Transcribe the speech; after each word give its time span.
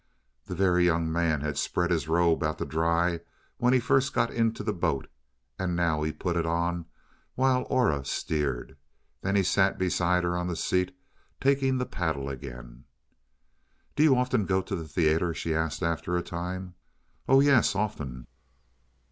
The 0.45 0.55
Very 0.55 0.83
Young 0.83 1.11
Man 1.11 1.41
had 1.41 1.59
spread 1.59 1.91
his 1.91 2.07
robe 2.07 2.41
out 2.41 2.57
to 2.57 2.65
dry 2.65 3.19
when 3.57 3.71
he 3.71 3.79
first 3.79 4.15
got 4.15 4.31
into 4.33 4.63
the 4.63 4.73
boat, 4.73 5.07
and 5.59 5.75
now 5.75 6.01
he 6.01 6.11
put 6.11 6.35
it 6.35 6.43
on 6.47 6.87
while 7.35 7.67
Aura 7.69 8.03
steered. 8.03 8.77
Then 9.21 9.35
he 9.35 9.43
sat 9.43 9.77
beside 9.77 10.23
her 10.23 10.35
on 10.35 10.47
the 10.47 10.55
seat, 10.55 10.97
taking 11.39 11.77
the 11.77 11.85
paddle 11.85 12.29
again. 12.29 12.85
"Do 13.95 14.01
you 14.01 14.09
go 14.15 14.17
often 14.17 14.47
to 14.47 14.75
the 14.75 14.87
theater?" 14.87 15.35
she 15.35 15.53
asked 15.53 15.83
after 15.83 16.17
a 16.17 16.23
time. 16.23 16.73
"Oh, 17.29 17.39
yes, 17.39 17.75
often." 17.75 18.25